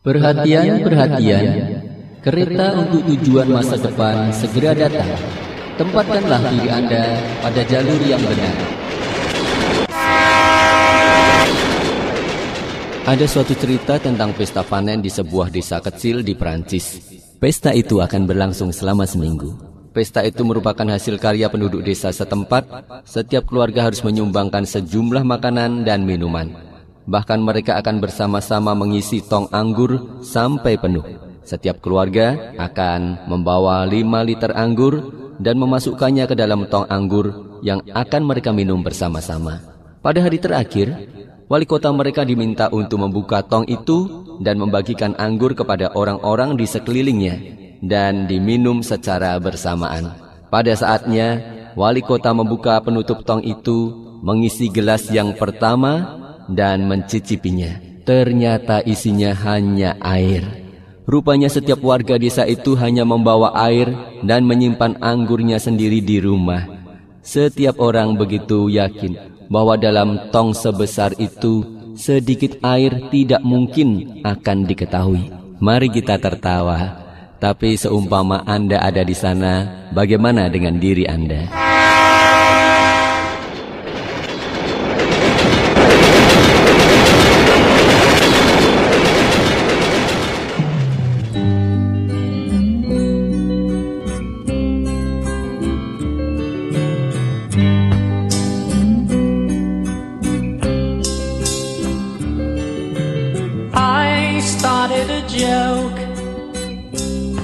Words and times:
Perhatian, 0.00 0.80
perhatian, 0.80 1.44
kereta 2.24 2.72
untuk 2.72 3.04
tujuan 3.04 3.52
masa 3.52 3.76
depan 3.76 4.32
segera 4.32 4.72
datang. 4.72 5.12
Tempatkanlah 5.76 6.40
diri 6.56 6.72
Anda 6.72 7.20
pada 7.44 7.60
jalur 7.68 8.00
yang 8.08 8.24
benar. 8.24 8.56
Ada 13.04 13.28
suatu 13.28 13.52
cerita 13.52 14.00
tentang 14.00 14.32
pesta 14.32 14.64
panen 14.64 15.04
di 15.04 15.12
sebuah 15.12 15.52
desa 15.52 15.84
kecil 15.84 16.24
di 16.24 16.32
Perancis. 16.32 16.96
Pesta 17.36 17.76
itu 17.76 18.00
akan 18.00 18.24
berlangsung 18.24 18.72
selama 18.72 19.04
seminggu. 19.04 19.52
Pesta 19.92 20.24
itu 20.24 20.48
merupakan 20.48 20.88
hasil 20.96 21.20
karya 21.20 21.52
penduduk 21.52 21.84
desa 21.84 22.08
setempat. 22.08 22.64
Setiap 23.04 23.44
keluarga 23.44 23.84
harus 23.84 24.00
menyumbangkan 24.00 24.64
sejumlah 24.64 25.28
makanan 25.28 25.84
dan 25.84 26.08
minuman. 26.08 26.69
Bahkan 27.10 27.42
mereka 27.42 27.74
akan 27.82 27.98
bersama-sama 27.98 28.70
mengisi 28.78 29.18
tong 29.18 29.50
anggur 29.50 30.22
sampai 30.22 30.78
penuh. 30.78 31.02
Setiap 31.42 31.82
keluarga 31.82 32.54
akan 32.54 33.26
membawa 33.26 33.82
5 33.82 33.98
liter 34.22 34.54
anggur 34.54 35.10
dan 35.42 35.58
memasukkannya 35.58 36.30
ke 36.30 36.38
dalam 36.38 36.70
tong 36.70 36.86
anggur 36.86 37.58
yang 37.66 37.82
akan 37.90 38.22
mereka 38.22 38.54
minum 38.54 38.78
bersama-sama. 38.78 39.58
Pada 39.98 40.22
hari 40.22 40.38
terakhir, 40.38 41.10
wali 41.50 41.66
kota 41.66 41.90
mereka 41.90 42.22
diminta 42.22 42.70
untuk 42.70 43.02
membuka 43.02 43.42
tong 43.42 43.66
itu 43.66 44.06
dan 44.38 44.62
membagikan 44.62 45.18
anggur 45.18 45.58
kepada 45.58 45.90
orang-orang 45.98 46.54
di 46.54 46.62
sekelilingnya 46.62 47.34
dan 47.82 48.30
diminum 48.30 48.86
secara 48.86 49.34
bersamaan. 49.42 50.14
Pada 50.46 50.78
saatnya, 50.78 51.42
wali 51.74 52.06
kota 52.06 52.30
membuka 52.30 52.78
penutup 52.78 53.26
tong 53.26 53.42
itu, 53.42 53.98
mengisi 54.22 54.70
gelas 54.70 55.10
yang 55.10 55.34
pertama 55.34 56.19
dan 56.52 56.86
mencicipinya. 56.86 57.78
Ternyata 58.04 58.82
isinya 58.82 59.30
hanya 59.46 59.94
air. 60.02 60.42
Rupanya 61.10 61.50
setiap 61.50 61.82
warga 61.82 62.14
desa 62.18 62.46
itu 62.46 62.78
hanya 62.78 63.02
membawa 63.02 63.50
air 63.66 63.90
dan 64.22 64.46
menyimpan 64.46 65.02
anggurnya 65.02 65.58
sendiri 65.58 65.98
di 65.98 66.22
rumah. 66.22 66.66
Setiap 67.20 67.82
orang 67.82 68.14
begitu 68.14 68.70
yakin 68.70 69.18
bahwa 69.50 69.74
dalam 69.74 70.30
tong 70.30 70.54
sebesar 70.54 71.12
itu 71.18 71.66
sedikit 71.98 72.56
air 72.62 73.10
tidak 73.10 73.42
mungkin 73.42 74.22
akan 74.22 74.64
diketahui. 74.64 75.28
Mari 75.60 75.90
kita 75.92 76.16
tertawa. 76.16 76.96
Tapi 77.40 77.72
seumpama 77.76 78.44
Anda 78.44 78.84
ada 78.84 79.00
di 79.00 79.16
sana, 79.16 79.88
bagaimana 79.96 80.52
dengan 80.52 80.76
diri 80.76 81.08
Anda? 81.08 81.69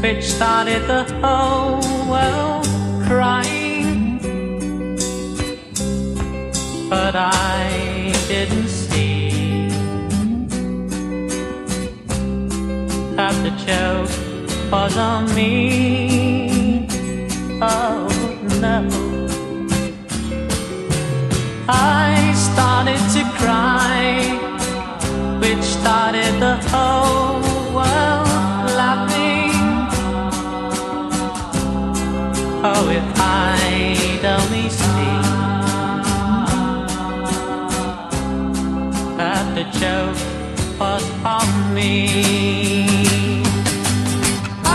Which 0.00 0.24
started 0.24 0.82
the 0.86 1.04
whole 1.20 1.80
world 2.10 2.66
crying. 3.06 4.18
But 6.88 7.14
I 7.16 8.12
didn't 8.28 8.68
see 8.68 9.68
that 13.16 13.34
the 13.42 13.52
joke 13.66 14.10
was 14.70 14.96
on 14.96 15.34
me. 15.34 16.88
Oh 17.62 18.08
no. 18.60 18.78
I 21.68 22.32
started 22.34 23.00
to 23.16 23.22
cry, 23.40 24.02
which 25.40 25.64
started 25.64 26.40
the 26.40 26.56
whole 26.68 26.85
joke 39.72 40.16
was 40.78 41.04
on 41.24 41.74
me. 41.74 42.86
I 44.64 44.68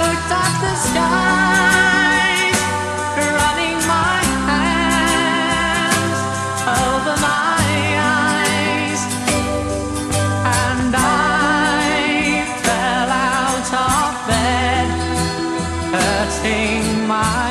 looked 0.00 0.32
at 0.44 0.54
the 0.62 0.74
running 3.40 3.78
my 3.86 4.20
hands 4.50 6.20
over 6.80 7.14
my 7.20 7.64
eyes, 8.18 9.02
and 10.44 10.92
I 10.96 12.44
fell 12.64 13.10
out 13.10 13.70
of 13.88 14.10
bed, 14.28 14.88
hurting 15.94 16.84
my 17.06 17.49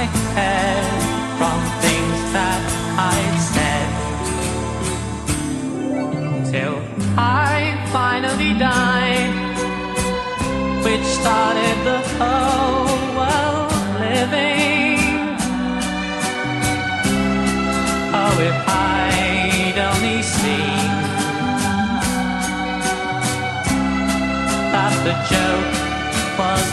died, 8.53 9.33
which 10.83 11.03
started 11.03 11.77
the 11.83 11.99
whole 12.17 12.99
world 13.17 13.71
living. 13.99 14.99
Oh, 18.21 18.35
if 18.49 18.59
I'd 18.67 19.77
only 19.91 20.21
seen 20.21 20.89
that 24.73 24.93
the 25.07 25.15
joke 25.31 25.73
was 26.39 26.68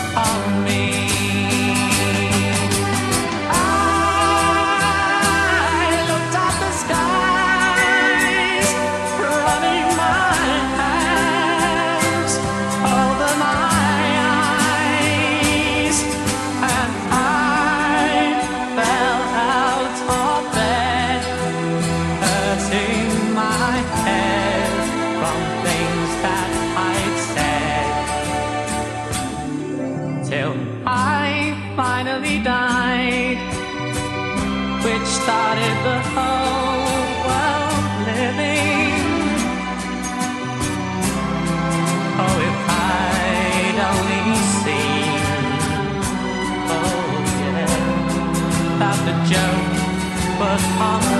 my 23.67 23.79
head 24.05 24.71
from 25.19 25.39
things 25.65 26.09
that 26.25 26.49
I'd 26.89 27.17
said. 27.33 27.89
Till 30.29 30.55
I 30.85 31.27
finally 31.75 32.37
died, 32.55 33.39
which 34.85 35.07
started 35.21 35.75
the 35.89 35.99
whole 36.13 37.07
world 37.27 37.85
living. 38.09 38.95
Oh, 42.23 42.37
if 42.49 42.57
I'd 42.95 43.77
only 43.91 44.23
seen, 44.61 45.23
oh 46.77 47.09
yeah, 47.43 47.75
that 48.79 48.97
the 49.07 49.15
joke 49.31 49.71
was 50.39 50.63
on 50.89 51.16